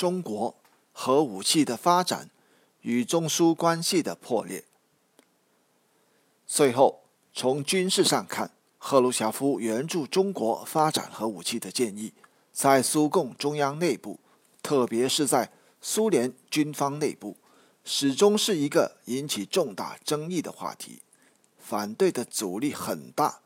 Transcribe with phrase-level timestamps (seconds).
[0.00, 0.54] 中国
[0.92, 2.30] 核武器的发展
[2.80, 4.64] 与中苏关系的破裂。
[6.46, 7.02] 最后，
[7.34, 12.14] 从军事上看，赫鲁晓夫援助中国发展核武器的建议，
[12.50, 14.18] 在苏共中央内部，
[14.62, 15.52] 特别是在
[15.82, 17.36] 苏联军方内部，
[17.84, 21.02] 始终是一个引起重大争议的话题，
[21.58, 23.40] 反对的阻力很大。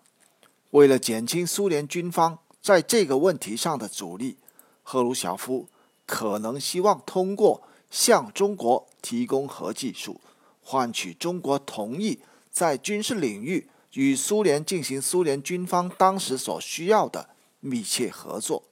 [0.70, 4.36] 为了减轻苏联军方在这个问题上的阻力，
[4.84, 5.68] 赫鲁晓夫
[6.06, 10.20] 可能希望通过向中国提供核技术，
[10.62, 18.62] 换取中国同意在军事领域与苏联进行苏联军方当时所需要的密切合作。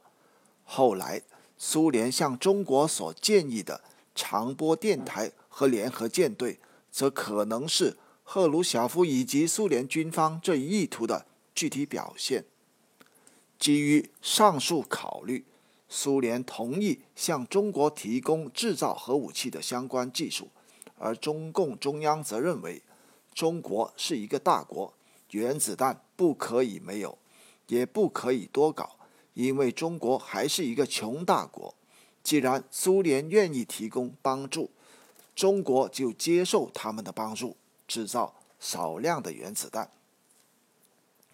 [0.64, 1.23] 后来，
[1.56, 3.82] 苏联向中国所建议的
[4.14, 6.59] 长波电台和联合舰队，
[6.90, 11.26] 则可能是赫鲁晓夫以及苏联军方这一意图的。
[11.54, 12.46] 具体表现。
[13.59, 15.45] 基于上述考虑，
[15.95, 20.48] 苏联同意向中国提供制造核武器的相关技术，
[20.96, 22.80] 而中共中央则认为，
[23.35, 24.95] 中国是一个大国，
[25.32, 27.18] 原子弹不可以没有，
[27.66, 28.96] 也不可以多搞，
[29.35, 31.74] 因为中国还是一个穷大国。
[32.23, 34.70] 既然苏联愿意提供帮助，
[35.37, 39.90] 中国就接受他们的帮助，制造少量的原子弹。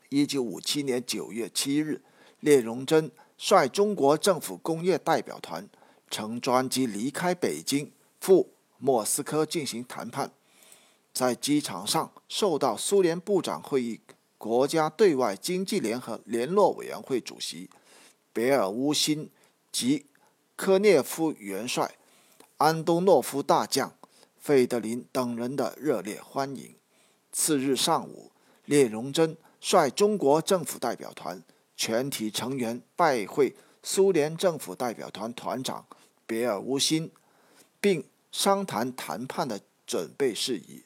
[0.08, 2.02] 一九五七年九月七日，
[2.40, 5.68] 聂荣臻率中国政府工业代表团
[6.10, 10.32] 乘专机离开北京，赴莫斯科进行谈判。
[11.12, 14.00] 在机场上，受到苏联部长会议
[14.36, 17.70] 国家对外经济联合联络委员会主席
[18.32, 19.30] 别尔乌辛
[19.70, 20.06] 及
[20.56, 21.96] 科涅夫元帅、
[22.56, 23.94] 安东诺夫大将、
[24.36, 26.74] 费德林等人的热烈欢迎。
[27.32, 28.32] 次日上午，
[28.66, 29.36] 聂荣臻。
[29.60, 31.42] 率中国政府代表团
[31.78, 35.86] 全体成员拜会苏联政府代表团团长
[36.26, 37.10] 别尔乌辛，
[37.80, 40.82] 并商谈谈判的准备事宜。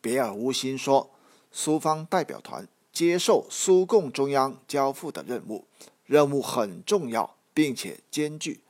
[0.00, 1.10] 别尔乌辛说
[1.50, 5.66] ：“苏方代表团接受苏共中央交付的任务，
[6.06, 8.60] 任务很重要并且艰巨，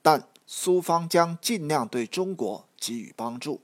[0.00, 3.60] 但苏方将尽量对中国给予帮助。”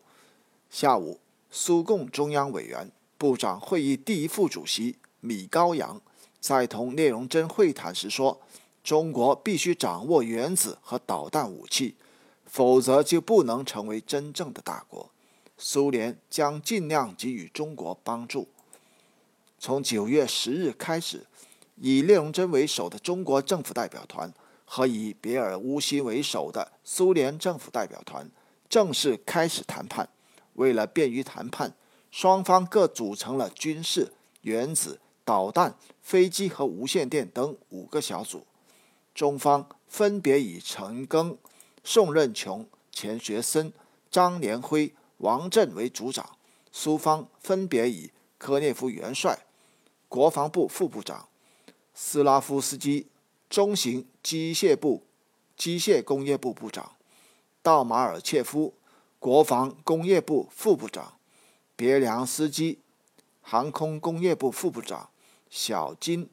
[0.68, 1.18] 下午，
[1.50, 2.92] 苏共中央委员。
[3.18, 6.02] 部长会议第一副主席米高扬
[6.42, 8.40] 在同聂荣臻会谈时说
[8.82, 11.94] ：“中国必须掌握原子和导弹武器，
[12.44, 15.08] 否则就不能成为真正的大国。
[15.56, 18.48] 苏联将尽量给予中国帮助。”
[19.60, 21.24] 从九月十日开始，
[21.76, 28.28] 以聂荣臻为首的中国政府代表团和以别尔乌辛为首的苏联政府代表团
[28.68, 30.08] 正式开始谈判。
[30.54, 31.72] 为了便于谈判。
[32.10, 38.46] 双方各组成了军事、原子、导弹、飞机和无线电等五个小组。
[39.14, 41.36] 中方分别以陈赓、
[41.84, 43.72] 宋任穷、钱学森、
[44.10, 46.24] 张连辉、王震为组长；
[46.72, 49.44] 苏方分别以科涅夫元帅、
[50.08, 51.28] 国防部副部长
[51.94, 53.06] 斯拉夫斯基、
[53.50, 55.02] 中型机械部
[55.56, 56.92] 机械工业部部长
[57.62, 58.74] 道马尔切夫、
[59.18, 61.14] 国防工业部副部长。
[61.74, 62.78] 别良斯基，
[63.40, 65.08] 航空工业部副部长
[65.54, 66.30] 小金，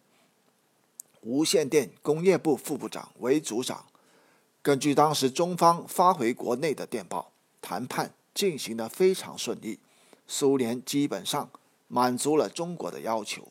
[1.19, 3.85] 无线电工业部副部长为组长。
[4.61, 9.77] 根据当时中方发回国内的电报，谈判进行的非常顺利，
[10.25, 11.49] 苏联基本上
[11.89, 13.49] 满足了中国的要求。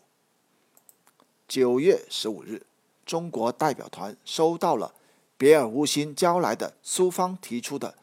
[1.46, 2.64] 九月十五日，
[3.04, 4.94] 中国代表团收到了
[5.36, 7.94] 别尔乌辛交来的苏方提出的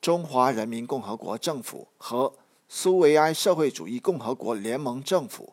[0.00, 2.32] 中华人民共和国政府和。
[2.66, 5.52] 苏维埃社会主义共和国联盟政府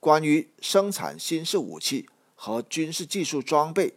[0.00, 3.94] 关于生产新式武器和军事技术装备，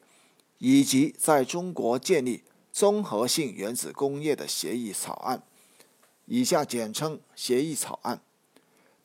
[0.59, 5.42] 以及在中国建立综合性原子工业的协议草案
[6.28, 8.22] （以下简称协议草案）。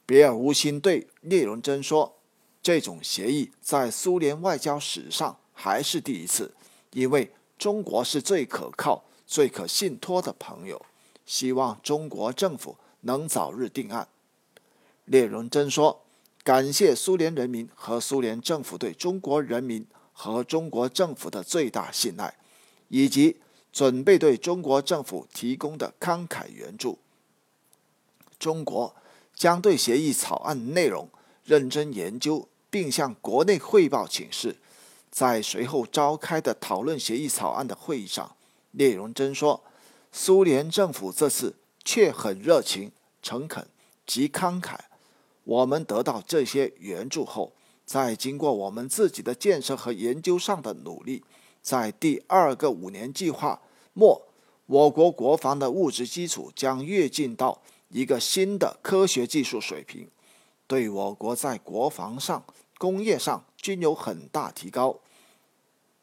[0.05, 2.17] 别尔乌辛对聂荣臻说
[2.63, 6.55] ：“这种协议在苏联外交史上还是第一次，
[6.93, 10.85] 因为中国是最可靠、最可信托的朋友。
[11.25, 14.09] 希望中国政府。”能早日定案，
[15.05, 16.03] 聂荣臻说
[16.49, 22.39] ：“感谢苏联人民和苏联政府对中国人民和中国政府的最大信赖，
[22.89, 23.37] 以及
[23.71, 26.99] 准备对中国政府提供的慷慨援助。
[28.39, 28.97] 中国
[29.35, 31.11] 将对协议草案内容
[31.45, 34.57] 认真研究，并向国内汇报请示。”
[35.13, 38.35] 在随后召开的讨论协议草案的会议上，
[38.71, 39.63] 聂荣臻说
[40.11, 42.93] ：“苏联政府这次。”却很热情、
[43.23, 43.67] 诚恳
[44.07, 44.79] 及慷慨。
[45.49, 47.55] 我们得到这些援助后，
[47.87, 51.25] 在经过我们自己的建设和研究上的努力，
[51.63, 53.63] 在第二个五年计划
[53.95, 54.29] 末，
[54.67, 60.11] 我国国防的物质基础将跃进到一个新的科学技术水平，
[60.67, 62.45] 对我国在国防上、
[62.77, 64.99] 工业上均有很大提高。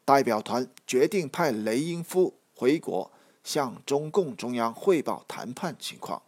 [0.04, 3.08] 代表团决定派雷英夫回国，
[3.44, 6.20] 向中共中央汇报谈判情况。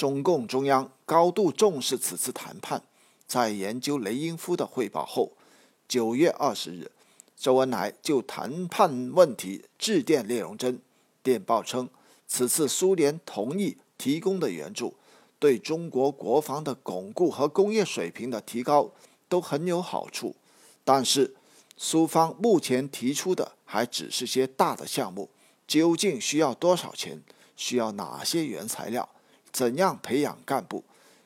[0.00, 2.82] 中共中央高度重视此次谈判，
[3.26, 5.32] 在研究雷英夫的汇报后，
[5.86, 6.90] 九月二十日。
[7.36, 10.80] 周恩来就谈判问题致电聂荣臻，
[11.22, 11.90] 电报称，
[12.26, 14.94] 此次苏联同意提供的援助，
[15.38, 18.90] 对中国国防的巩固和工业水平的提高
[19.28, 20.34] 都很有好处。
[20.82, 21.36] 但是，
[21.76, 25.28] 苏方目前提出的还只是些大的项目，
[25.66, 27.22] 究竟需要多少钱？
[27.54, 29.06] 需要哪些原材料？
[29.52, 30.84] 怎样培养干部？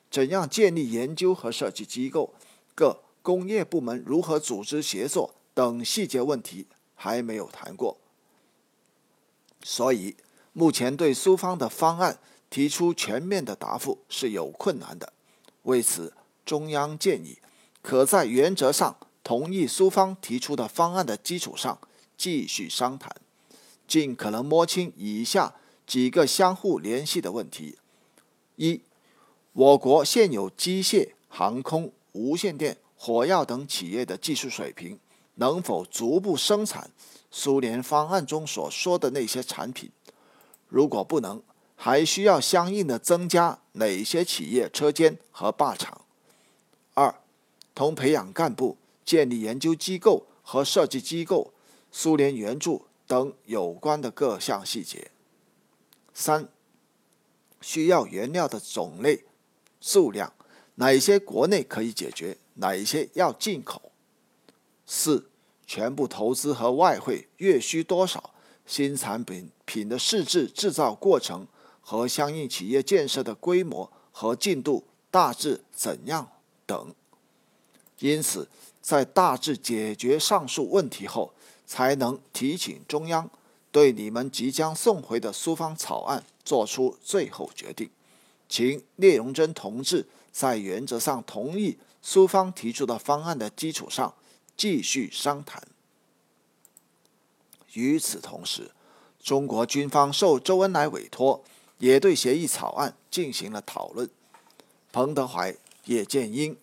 [0.09, 2.33] 怎样建立研究和设计机构？
[2.73, 5.33] 各工业部门如何组织协作？
[5.53, 7.97] 等细节问题还没有谈过，
[9.63, 10.17] 所以
[10.51, 12.19] 目前对苏方的方案
[12.49, 15.13] 提出全面的答复是有困难的。
[15.63, 16.11] 为此，
[16.45, 17.37] 中央建议
[17.81, 21.79] 可在原则上同意苏方提出的方案的基础上
[22.17, 23.15] 继续商谈，
[23.87, 25.55] 尽可能摸清以下
[25.87, 27.77] 几个相互联系的问题：
[28.55, 28.81] 一、
[29.53, 34.99] 我国现有机械、航空、无线电、火药等企业的技术水平。
[35.37, 36.89] 能否逐步生产
[37.29, 39.91] 苏联方案中所说的那些产品？
[40.69, 41.43] 如果不能，
[41.75, 46.05] 还需要相应的增加哪些企业车间和靶场？
[46.93, 47.13] 二，
[47.73, 51.51] 同培养干部、建立研究机构和设计机构、
[51.91, 55.11] 苏联援助等有关的各项细节。
[56.13, 56.47] 三，
[57.65, 59.23] 需要原料的种类、
[59.81, 60.31] 数量，
[60.75, 63.91] 哪些国内可以解决，哪一些要进口？
[64.85, 65.31] 四、
[65.65, 68.35] 全部投资和外汇月需多少？
[68.67, 71.47] 新产品品的试制制造过程
[71.81, 76.29] 和相应企业建设的规模和进度大致怎样
[76.67, 76.93] 等？
[77.97, 78.47] 因此，
[78.79, 81.33] 在大致解决上述问题后，
[81.65, 83.27] 才能提请中央
[83.75, 87.89] 对你们即将送回的苏方草案作出最后决定。
[88.47, 94.13] 请聂荣臻同志在原则上同意苏方提出的方案的基础上。
[94.55, 95.61] 继续商谈。
[97.73, 98.71] 与此同时，
[99.21, 101.43] 中国军方受周恩来委托，
[101.79, 104.09] 也对协议草案进行了讨论。
[104.93, 105.53] 彭德怀、
[105.87, 106.55] 叶剑英、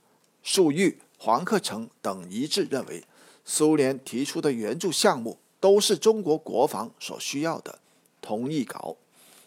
[0.42, 3.04] 粟裕、黄克诚等一致认为，
[3.44, 7.78] 苏联提出的援助项目都是中国国防所需要的，
[8.20, 8.96] 同意稿，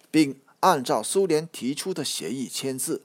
[0.10, 3.02] 并按照苏联提出的协议签字。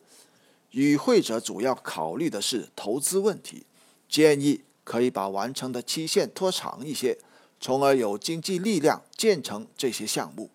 [0.70, 3.66] 与会者主要考虑的是投资问题，
[4.08, 4.62] 建议。
[4.82, 7.16] 可以把完成的期限拖长一些，
[7.60, 10.50] 从而有经济力量建成这些项目。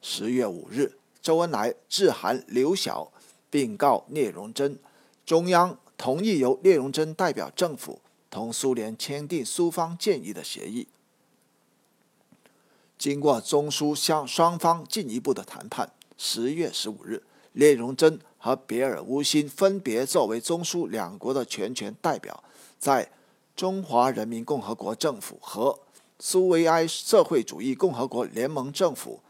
[0.00, 3.12] 十月五日，周恩来致函刘晓，
[3.50, 4.76] 并告聂荣臻，
[5.24, 10.88] 中央同意由聂荣臻代表政府同苏联签订苏方建议的协议。
[13.02, 22.44] 经过中苏相双方进一步的谈判，十月十五日，聂荣臻和别尔乌辛分别作为中苏两国的全权代表，
[22.78, 23.10] 在。
[23.54, 25.78] 中华人民共和国政府和
[26.18, 29.20] 苏维埃社会主义共和国联盟政府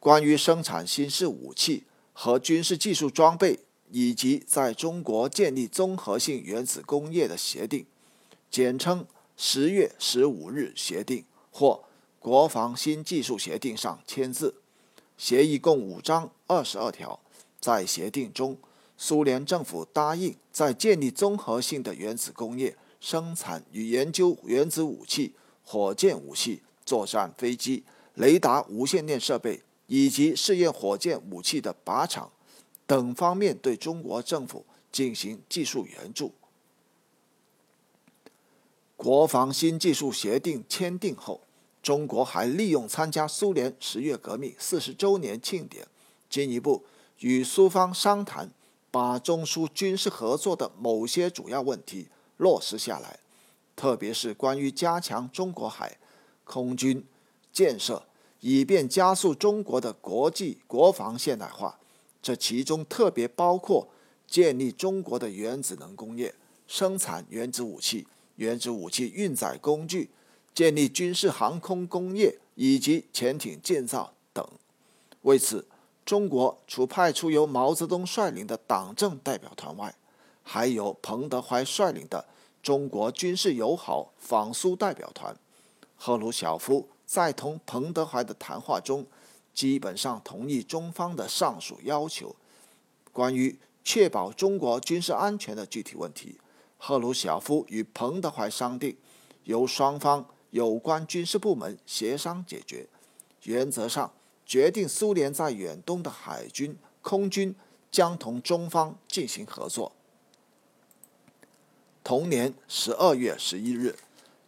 [0.00, 3.60] 关于生产新式武器和军事技术装备
[3.92, 7.86] 以及在中国建立综合性原子工业的协定，
[8.50, 11.84] 简称“十月十五日协定”或
[12.22, 14.54] “国防新技术协定”上签字。
[15.18, 17.20] 协议共五章二十二条。
[17.60, 18.56] 在协定中，
[18.96, 22.76] 苏联政府答应在建立综合性的原子工业。
[23.00, 27.82] 生产与研究原子武器、火箭武器、作战飞机、
[28.14, 32.30] 雷达、无线电设备以及试验火箭武器的靶场
[32.86, 36.32] 等方面对中国政府进行技术援助。
[38.96, 41.40] 国防新技术协定签订后，
[41.82, 45.86] 中国还利用参加苏联十月革命四十周年庆典，
[46.30, 46.84] 进一步
[47.18, 48.50] 与苏方商谈，
[48.90, 52.08] 把中苏军事合作的某些主要问题。
[52.36, 53.18] 落实下来，
[53.76, 55.98] 特别是关于加强中国海
[56.44, 57.04] 空军
[57.52, 58.04] 建设，
[58.40, 61.78] 以便加速中国的国际国防现代化。
[62.20, 63.88] 这其中特别包括
[64.26, 66.34] 建立中国的原子能工业，
[66.66, 70.10] 生产原子武器、原子武器运载工具，
[70.54, 74.46] 建立军事航空工业以及潜艇建造等。
[75.22, 75.66] 为此，
[76.04, 79.94] 中国除派出由毛泽东率领的党政代表团外，
[80.42, 82.24] 还有彭德怀率领的
[82.62, 85.36] 中国军事友好访苏代表团。
[85.96, 89.06] 赫鲁晓夫在同彭德怀的谈话中，
[89.54, 92.34] 基本上同意中方的上述要求。
[93.12, 96.38] 关于确保中国军事安全的具体问题，
[96.78, 98.96] 赫鲁晓夫与彭德怀商定，
[99.44, 102.86] 由双方有关军事部门协商解决。
[103.42, 104.12] 原则上
[104.46, 107.54] 决定，苏联在远东的海军、空军
[107.90, 109.92] 将同中方进行合作。
[112.04, 113.96] 同年十二月十一日，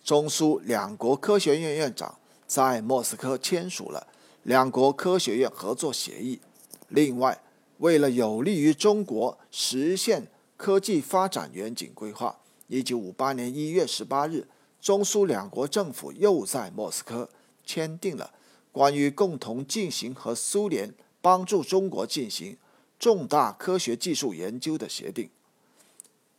[0.05, 4.07] 中苏两国科学院院长在莫斯科签署了
[4.43, 6.41] 两国科学院合作协议。
[6.89, 7.41] 另外，
[7.79, 14.47] 为了有利于中国实现科技发展远景规划，一九五八年一月十八日，
[14.85, 17.31] 中苏两国政府又在莫斯科
[17.65, 18.35] 签订了
[18.71, 22.59] 关于共同进行和苏联帮助中国进行
[22.99, 25.31] 重大科学技术研究的协定。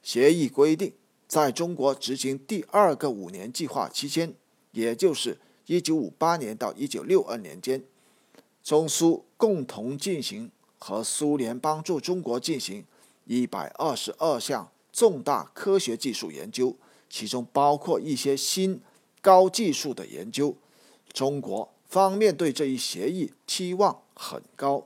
[0.04, 0.94] 协议规定。
[1.28, 4.36] 在中国执行第二个五年计划期间，
[4.74, 7.84] 也就是1958年到1962年间，
[8.64, 12.86] 中苏共同进行和苏联帮助中国进行
[13.28, 16.78] 122项重大科学技术研究，
[17.18, 18.82] 其中包括一些新
[19.22, 20.54] 高技术的研究。
[21.14, 24.86] 中国方面对这一协议期望很高。